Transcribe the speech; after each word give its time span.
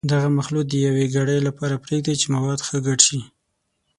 دغه 0.11 0.27
مخلوط 0.37 0.65
د 0.69 0.73
یوې 0.87 1.05
ګړۍ 1.15 1.39
لپاره 1.47 1.81
پرېږدئ 1.83 2.13
چې 2.21 2.27
مواد 2.35 2.59
ښه 2.67 2.77
ګډ 2.87 2.99
شي. 3.07 3.19